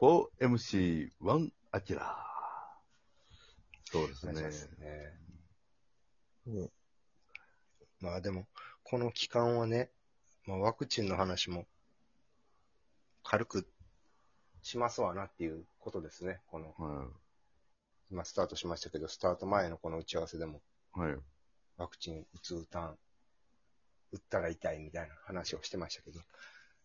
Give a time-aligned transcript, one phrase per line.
[0.00, 2.16] 4MC1 アキラ。
[3.90, 4.68] そうですねお願いしま。
[4.68, 5.12] すね。
[6.46, 6.70] うん
[8.00, 8.46] まあでも、
[8.84, 9.90] この期間はね、
[10.46, 11.66] まあワクチンの話も
[13.24, 13.68] 軽く
[14.62, 16.40] しますわなっていうことですね。
[16.46, 17.08] この、は
[18.12, 20.62] 今スタートしましたけど、スタート前のこの打ち合わせでも、
[20.96, 21.00] い。
[21.00, 21.16] はい。
[21.76, 22.98] ワクチン打つ打たん、
[24.12, 26.20] 打ったら痛いみたいな話をしてましたけど、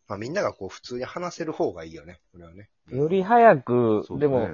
[0.08, 2.70] まあみんながこう普通に話せる方がいいよね、これはね。
[2.90, 4.50] より早く、でも、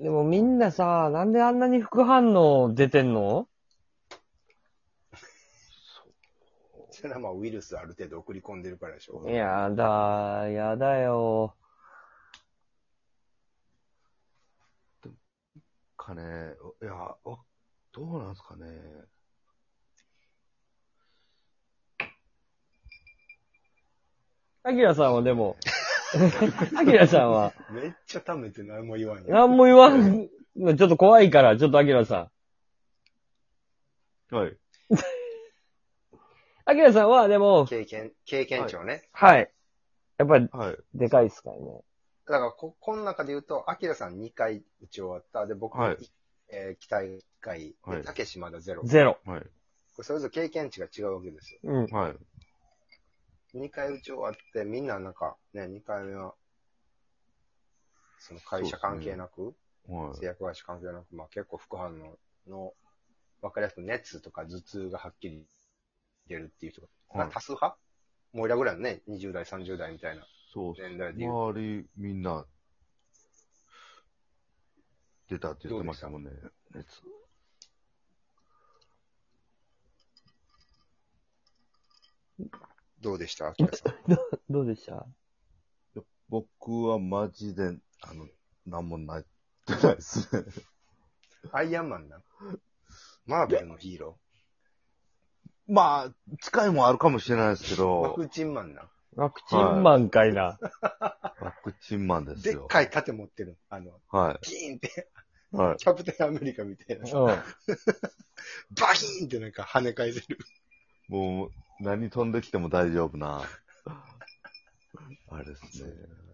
[0.00, 3.48] でもみんなさ、なんであんなに副反応出てんの？
[6.90, 9.28] それはまあウイルスある程度送り込んでるからでしょ。
[9.28, 11.54] やだ、やだよ。
[15.96, 17.16] かね、いや、わ
[17.92, 18.66] どうなんですかね。
[24.64, 25.56] アキラさんはでも、
[26.78, 29.24] アキラさんは、めっちゃ貯めて何も言わんよ。
[29.28, 32.30] 何も言わん、のちょっと怖いから、ちょっとアキラさ
[34.30, 34.34] ん。
[34.36, 34.56] はい。
[36.64, 39.08] アキラさんは、でも、経験、経験値をね。
[39.12, 39.52] はい。
[40.18, 40.78] やっぱり、はい。
[40.94, 41.82] でかいっすからね。
[42.26, 45.46] だからこ、この中で言うと、アキラさん2回打ち終わった。
[45.46, 45.96] で、僕、はい
[46.54, 47.74] えー期待1回。
[47.82, 48.84] はいで、たけしまだゼロ。
[48.84, 49.18] ゼロ。
[49.24, 49.40] はい。
[49.40, 49.48] こ
[49.98, 51.60] れそれぞれ経験値が違うわけですよ。
[51.64, 51.86] うん。
[51.86, 52.16] はい。
[53.54, 56.34] 2回打ち終わって、みんななんか、ね、2回目は、
[58.18, 59.54] その会社関係なく、
[59.88, 60.16] はい。
[60.16, 62.18] 製薬会社関係なく、まあ結構副反応
[62.50, 62.72] の、
[63.40, 65.44] わかりやすく熱とか頭痛がはっきり
[66.28, 66.88] 出るっていう人が、
[67.24, 67.76] はい多数派？
[68.32, 70.26] もういらぐらいのね、20代、30代みたいな。
[70.54, 71.26] 年代で。
[71.26, 72.46] 周り、みんな、
[75.28, 76.30] 出たって言ってましたもんね。
[76.74, 77.02] 熱。
[83.02, 83.48] どうでした？
[83.48, 83.94] アキラさん。
[84.48, 85.06] どうでした？
[86.28, 88.26] 僕はマジで、あの、
[88.64, 89.24] なんもないっ
[89.66, 90.44] てないですね。
[91.52, 92.22] アイアンマンな。
[93.26, 94.18] マーベルのヒーロ
[95.68, 97.84] まあ、近いもんあるかもしれないですけー。
[97.84, 98.88] ワど、クチンマンな。
[99.14, 100.58] ワクチンマンかいな。
[100.80, 102.66] ワクチンマンですでっよ。
[102.66, 103.58] かい盾持ってる。
[103.68, 105.08] あの、はキーンって、
[105.52, 105.56] い。
[105.56, 105.76] はい。
[105.76, 107.10] キャプテンアメリカみたいな。
[107.10, 107.26] うん。
[108.80, 110.38] バヒーンってなんか跳ね返せる。
[111.12, 113.42] もう、何飛んできても大丈夫な、
[115.28, 115.92] あれですね。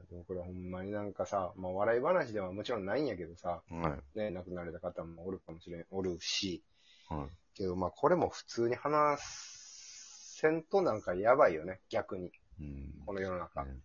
[0.09, 4.19] でもこれほんまになんかさ、まあ笑い話ではもちろんないんやけどさ、はい。
[4.19, 6.63] ね、亡くなられた方もおるかもしれん、おるし、
[7.09, 7.57] はい。
[7.57, 12.31] けどまあこれも普通に話せんとなんかやばいよね、逆に。
[12.61, 13.03] うん。
[13.05, 13.65] この世の中。
[13.65, 13.81] ね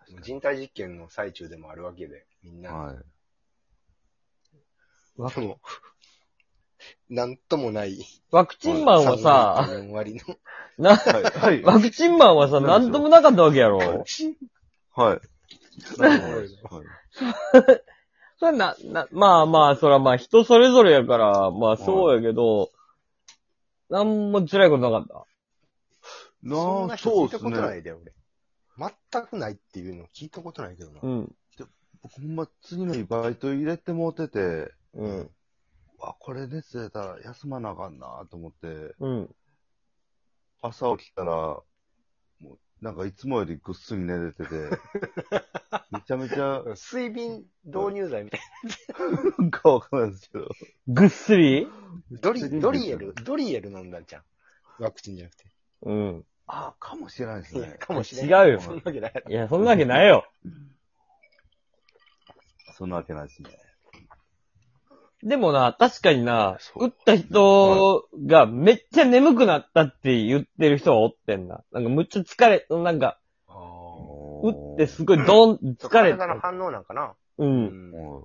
[0.00, 2.62] 確か人体実験の最中でもあるわけで、みんに。
[2.62, 2.74] な。
[2.74, 2.96] はい。
[5.16, 5.60] ワでも、
[7.10, 7.98] なんともない。
[8.30, 10.36] ワクチンマンはさ、4割の。
[10.78, 11.22] な、はい。
[11.22, 11.62] はい。
[11.62, 13.78] ワクチンマンはさ、なんともなかったわけやろ。
[13.78, 15.20] はい。
[15.98, 16.28] なるほ
[16.70, 16.86] どはい。
[18.40, 22.70] それな、な、まあまあ、そらまあ人それぞれやから、まあそうやけど、
[23.90, 25.26] なんも辛いことなかった？
[26.48, 27.50] そんなあ、聞いたそうですね。
[27.50, 28.12] ことないで、俺。
[28.76, 31.00] 全くないっていうの聞いたことないけどな。
[31.02, 31.34] うん。
[32.02, 35.30] 僕ほんま次の日バイト入れてもうてて、うん。
[36.10, 39.34] あ、これ熱出たら休まなあかんなと思って、うん。
[40.62, 41.64] 朝起きたら、も
[42.42, 44.48] うなんかいつもよりぐっすり寝れてて、
[45.90, 48.40] めちゃめちゃ、水瓶導入剤みたい
[49.38, 50.48] なんかわかんないですけど、
[50.88, 51.66] ぐっすり？
[52.10, 52.18] な。
[52.20, 54.22] ドリ、ドリエル、ドリエル飲んだんじゃん。
[54.78, 55.44] ワクチンじゃなくて。
[55.82, 56.26] うん。
[56.46, 57.76] あかもしれないですね。
[57.78, 58.48] かもしれない。
[58.48, 60.26] 違うよそんなわけないいや、そんなわけないよ。
[62.76, 63.50] そんなわけないですね。
[65.24, 71.64] でもな、確かにな、そう打った人がめっちゃ眠くなったって言ってる人はおってんな。
[71.72, 73.18] なんかむっちゃ疲れ、なんか、
[73.48, 76.18] 打ってすごいドン、疲れた。
[76.18, 77.14] 体の反応なんかな。
[77.38, 77.44] う。
[77.44, 77.94] うんん。
[77.94, 78.24] うん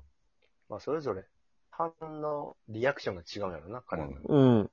[0.68, 1.24] まあ、それぞれ、
[1.72, 4.12] 反応、リアクションが違うんやろな、彼の。
[4.26, 4.70] うん。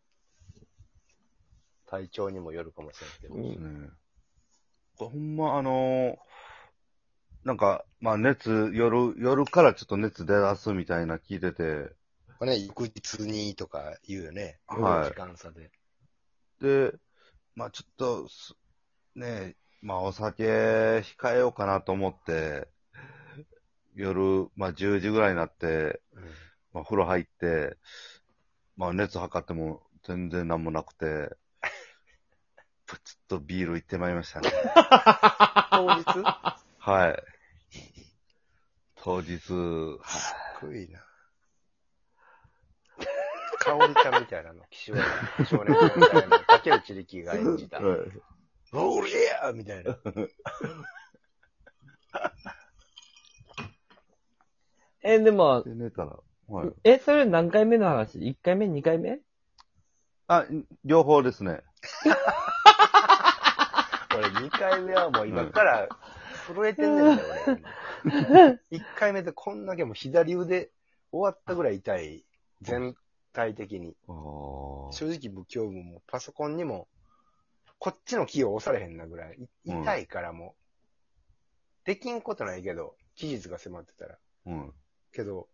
[1.86, 3.34] 体調にもよるかもしれないけど。
[3.34, 3.91] うんね。
[4.97, 6.16] ほんま、あのー
[7.45, 11.92] なんか、まあ熱、夜、夜からちょっと熱出だすみたいな聞いてて、
[12.38, 14.59] これね、翌日にとか言うよね。
[14.66, 15.71] はい時間差で。
[16.60, 16.94] で、
[17.54, 18.54] まあちょっとす、
[19.15, 22.68] ねまあお酒控えようかなと思って、
[23.94, 26.00] 夜、まあ10時ぐらいになって、
[26.72, 27.77] まあ風呂入って、
[28.77, 31.34] まあ熱測っても全然なんもなくて、
[32.86, 34.50] プツッとビール行ってまいりましたね。
[35.72, 36.03] 当日？
[36.04, 36.22] す
[36.78, 37.22] はい。
[38.97, 39.98] 当日、は
[40.60, 41.00] ごいな。
[43.66, 44.98] かおりちゃんみたいなの、岸和
[45.39, 47.83] 田少年みたいな、竹内力が演じたお
[49.04, 49.97] りゃーみたいな。
[55.03, 56.16] え、でも、で、寝たら。
[56.48, 56.72] はい。
[56.84, 59.21] え、それ何回目の話 ?1 回目 ?2 回目？
[60.28, 60.45] あ、
[60.84, 61.62] 両方ですね。
[64.16, 65.89] 俺2回目はもう今から
[66.47, 67.62] 震えてんねんだよ、俺。
[68.78, 70.71] 1回目でこんだけもう左腕
[71.12, 72.24] 終わったぐらい痛い。
[72.62, 72.97] 全
[73.36, 73.94] 体的に。
[74.91, 76.88] 正直不況部もパソコンにも、
[77.78, 79.36] こっちのキーを押されへんなぐらい。
[79.36, 80.56] いうん痛いからも
[81.84, 81.86] う。
[81.86, 84.18] できんことないけど、期日が迫ってたら。
[84.47, 84.74] うん。
[85.12, 85.48] けど、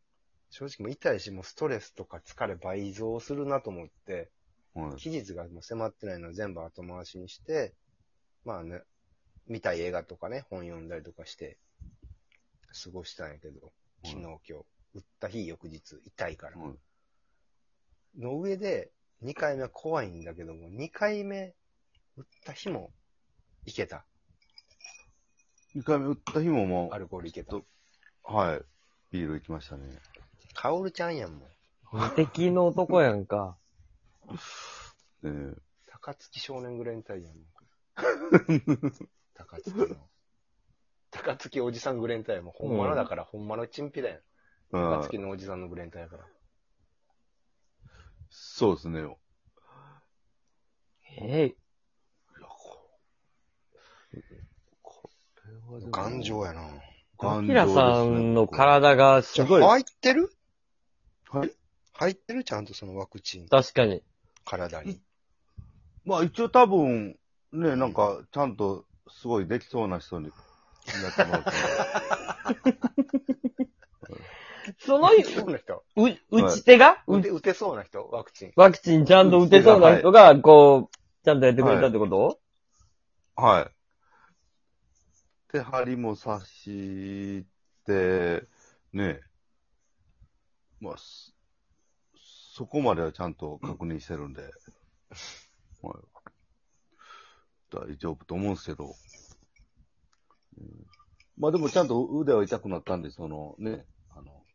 [0.51, 4.31] 正直もう痛いし、もうストレスとか疲れ倍増するなと思って、
[4.75, 4.97] はい。
[4.97, 7.75] 期日がもう迫ってないのを全部後回しにして、
[8.45, 8.83] まあね、
[9.49, 11.59] 見たい映画とかね、本読んだりとかして、
[12.85, 13.73] 過ごしたんやけど、
[14.05, 14.53] 昨日今日、
[14.95, 16.57] 打った日翌日、痛いから。
[16.57, 16.77] はい
[18.19, 18.91] の上で、
[19.23, 21.55] 2回目は怖いんだけども、2回目、
[22.17, 22.93] 打った日も、
[23.65, 24.05] いけた。
[25.77, 27.57] 2回目打った日ももアルコールいけた
[28.25, 28.63] はい。
[29.11, 29.99] ビール行きましたね。
[30.55, 31.49] カオルちゃんやんもん。
[31.93, 33.57] 無敵の男やんか。
[35.25, 35.57] えー
[36.03, 37.35] 高槻少年グレンタイヤン。
[39.35, 40.11] 高槻の。
[41.13, 44.21] 高槻おじさんグレンタイヤも本物だから、ほんまのチンピだよ。
[44.73, 46.27] あ高槻のおじさんのグレンタイヤから。
[48.35, 49.05] そうですね。
[51.21, 51.55] えー
[54.83, 55.11] こ
[55.47, 56.63] れはでも頑丈やな。
[57.19, 60.35] 頑丈ですねアキラさんの体がすごい、入ってる？
[61.31, 61.53] はい。
[61.93, 64.03] 入ってるちゃんとそのワクチン、確かに。
[64.45, 65.01] 体に。
[66.05, 67.19] まあ一応多分、
[67.53, 70.31] ね、なんか、ちゃんと、すごいできそうな人に、
[71.03, 71.51] やってもらって。
[74.93, 75.85] その、打てそうな人。
[75.97, 78.07] う、打ち手が、打て、打てそうな人？
[78.11, 78.53] ワクチン。
[78.57, 82.41] ワクチンちゃんと打てそうな人が、こう、ちゃんとやってくれたってこと、
[83.37, 85.53] はい。
[85.53, 87.45] で、針も刺し
[87.87, 88.47] て、
[88.93, 89.21] ね、
[90.81, 91.35] まあ、す
[92.55, 94.43] そこまではちゃんと確認してるんで、
[95.81, 95.95] はい。
[97.71, 98.95] 大丈夫と思うんですけど、
[100.59, 100.87] うん。
[101.39, 103.87] まあでもちゃんと腕は痛くなったんで、そのね、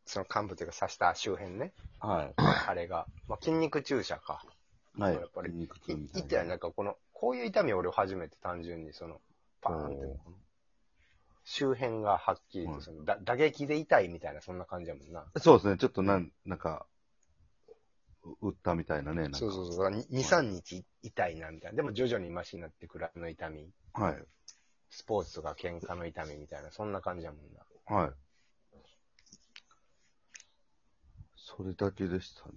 [0.08, 1.74] その幹部というか刺した周辺ね。
[2.00, 2.34] はい。
[2.68, 3.08] あれが。
[3.28, 4.44] まあ、筋肉注射か。
[4.98, 5.14] はい。
[5.14, 6.28] やっぱり筋肉い痛みたいな。
[6.28, 9.20] 痛い、なんかこの、こういう痛みを俺初めて単純にその、
[9.62, 10.20] パーンって
[11.44, 15.26] 周辺がはっきりはいとその、だ打撃で痛いみたいな、そんな感じやもんな。
[15.38, 16.86] そうですね、ちょっとなん、なんか、
[18.24, 19.38] う打ったみたいなね、なんか。
[19.38, 19.90] そうそうそう。
[19.90, 21.76] 2、3日痛いな、みたいな。
[21.78, 23.70] でも徐々にマシになってくるあの痛み。
[23.94, 24.18] はい。
[24.90, 27.96] スポーツとか喧嘩の痛みみたいな、そんな感じやもんな。
[27.96, 28.12] はい。
[31.48, 32.56] それだけでしたね。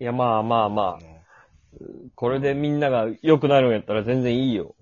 [0.00, 1.78] いや、まあまあまあ、
[2.14, 4.74] これでみんなが良くなるんやったら全然いいよ。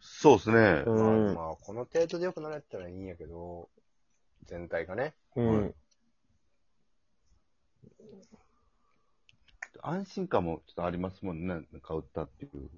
[0.00, 0.82] そうですね。
[0.86, 1.34] うん。
[1.34, 3.68] まあ、この程度で良くなるやったらいいんやけど、
[4.46, 5.14] 全体がね。
[5.36, 5.74] うん。
[9.82, 11.46] 安心感もちょっとありますもんね。
[11.46, 12.70] なんか打ったっていう。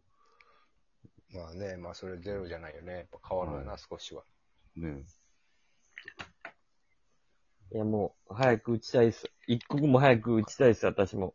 [1.34, 2.92] まあね、まあそれゼロじゃないよね。
[2.92, 4.24] やっぱ変わるよな、は少しは。
[4.76, 5.04] ね。
[7.74, 9.30] いや、もう、早く打ちたいっす。
[9.46, 11.34] 一刻も早く打ちたいっす、私も。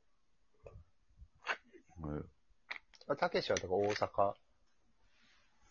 [3.18, 4.34] たけしはだから大阪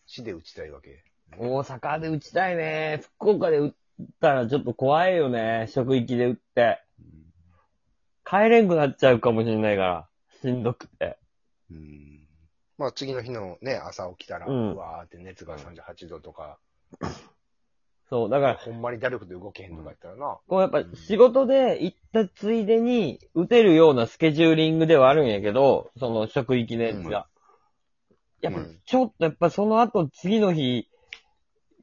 [0.05, 1.03] 市で打ちたいわけ。
[1.37, 3.01] 大阪で打ちたいね。
[3.17, 3.73] 福岡で打っ
[4.19, 5.67] たらちょっと怖いよね。
[5.69, 6.81] 職域で打って。
[8.25, 10.09] 帰れんくなっちゃうかもしれないから。
[10.41, 11.17] しんどくて。
[11.71, 12.27] うん。
[12.77, 16.59] まあ次の日のね、朝起きたら、ううんわーって熱が38度とか、
[18.09, 20.37] そう、だから、ほんまにだるくて動けへんとかやったらな。
[20.47, 27.27] こうやっぱ仕事で行ったついでに打てるようなスケジューリングではあるんやけど、その職域のやつが。
[28.41, 30.87] やっぱうんちょっとやっぱその後次の日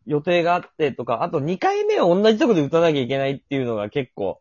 [0.07, 4.40] 予定があってとか、あと2回目を同じとこで打たなきゃいけないっていうのが結構、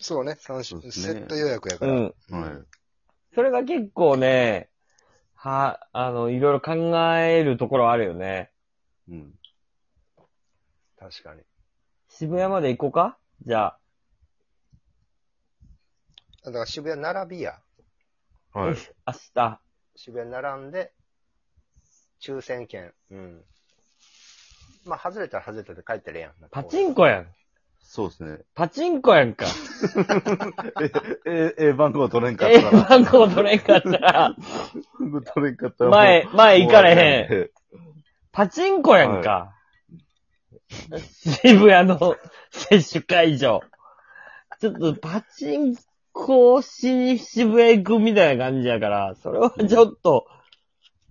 [0.00, 1.92] そうね、三種、ねセット予約やから。
[1.92, 2.04] うん。
[2.04, 2.14] はい。
[3.34, 4.68] それが結構ね、
[5.34, 6.74] は、あの、いろいろ考
[7.18, 8.50] えるところあるよね。
[9.08, 9.34] うん。
[11.04, 11.42] 確かに。
[12.08, 13.18] 渋谷まで行こうか？
[13.46, 13.78] じゃあ。
[16.46, 17.58] だから渋谷並びや。
[18.54, 18.74] はい。
[18.74, 18.74] 明
[19.34, 19.60] 日。
[19.96, 20.92] 渋谷並んで、
[22.22, 22.94] 抽選券。
[23.10, 23.44] うん。
[24.86, 26.32] まあ、外れたら外れたで帰ったらええやん。
[26.50, 27.26] パチンコやん。
[27.82, 28.38] そうですね。
[28.54, 29.44] パチンコやんか。
[31.26, 32.82] え、え、え、番号取れんかっえたら。
[32.84, 34.34] 番号取れんかったら、
[34.98, 35.90] 番号取れんかったら。
[35.90, 37.42] 前、前行かれへん。
[37.42, 37.50] ん。
[38.32, 39.53] パチンコやんか。
[40.68, 42.16] 渋谷の
[42.50, 43.62] 接種会場。
[44.60, 45.76] ちょっとパチン
[46.12, 50.26] コしに渋谷行くみたいな感じやから、それはちょっと、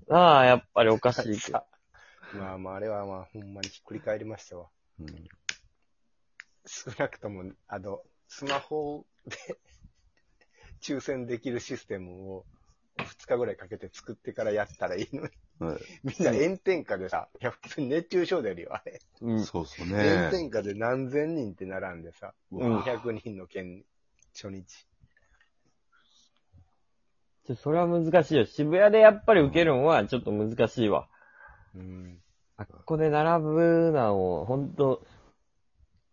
[0.07, 1.63] なあ、やっぱりおかしいけど。
[2.33, 4.69] まあまあ、あれはまあ、ほんまにひっくり返りましたわ。
[5.00, 5.27] うん
[6.65, 9.57] 少なくとも、あの、スマホで
[10.81, 12.45] 抽選できるシステムを
[12.98, 15.29] 2日ぐらいかけて作ってからやったらいいのに。
[15.65, 15.79] はい。
[16.03, 19.00] みんな炎天下でさ、いや、普通に熱中症出るよ、あれ。
[19.22, 19.43] うん。
[19.43, 20.29] そうっす炎ね。
[20.32, 23.84] 天下で何千人って並んでさ、うん200人の県、
[24.34, 24.65] 初日。
[27.46, 28.46] ちょ、それは難しいよ。
[28.46, 31.08] 渋谷でやっぱり受けるのはちょっと難しいわ。
[31.75, 32.20] うん。
[32.55, 35.03] あっこで並ぶなを、ほんと、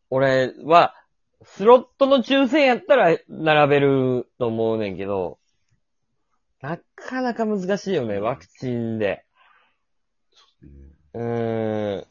[0.09, 0.95] 俺は、
[1.43, 5.39] スロットの抽選やったら並べると思うねんけど、
[6.61, 9.25] なかなか難しいよね、ワクチンで。
[11.15, 12.07] うーん、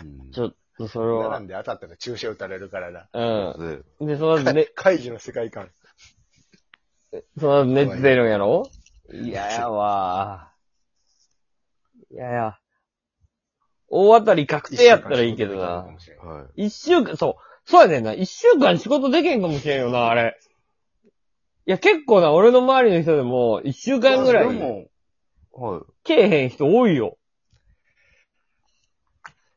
[0.00, 3.08] う んちょっとそれは並ん、で当たったら注射打たれるからだ。
[3.12, 3.84] うん。
[4.00, 5.70] でで、その、ね、怪獣の世界観。
[7.38, 8.70] その熱出るんやろ？
[9.12, 10.52] いややわ。
[12.10, 12.58] いやや。
[13.88, 15.84] 大当たり確定やったらいいけどな。
[16.24, 16.66] はい。
[16.66, 17.70] 一週間、そう。
[17.70, 18.14] そうやねんな。
[18.14, 20.38] 一週間仕事できへんかもしれんよな、あれ。
[21.66, 24.86] いや、結構な、俺の周りの人でも、一週間ぐらい、でも、
[25.52, 25.91] はい。
[26.04, 27.18] けえへん人多いよ。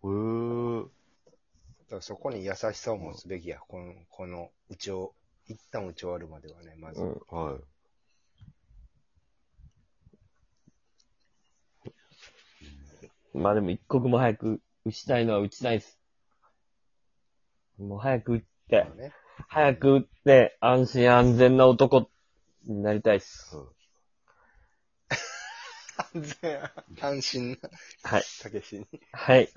[0.03, 0.83] へー。
[0.83, 0.89] だ
[1.89, 3.59] からそこに優しさを持つべきや。
[3.59, 5.13] この、この、打ちを、
[5.47, 7.01] 一旦打ち終わるまではね、まず。
[7.01, 7.21] うん。
[7.29, 7.75] はい。
[13.37, 15.99] まあでも一刻も早く打ちたいのは打ちたいです。
[17.77, 19.11] もう早く打って、ね。
[19.49, 22.09] 早く打って、安心安全な男
[22.65, 23.57] になりたいっす。
[25.97, 26.59] 安全、
[27.01, 27.69] 安心な、
[28.03, 28.23] はい。
[28.41, 28.85] たけしに。
[29.11, 29.49] はい。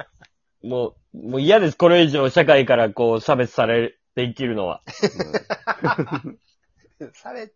[0.63, 1.77] もう、もう嫌です。
[1.77, 4.83] これ以上社会からこう差別されて生きるのは。
[7.13, 7.53] され、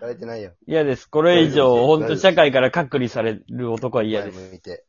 [0.00, 0.52] されてないよ。
[0.66, 1.06] 嫌です。
[1.06, 4.38] これ以上、本当社会から隔離される男は嫌です。
[4.38, 4.84] 前向いて。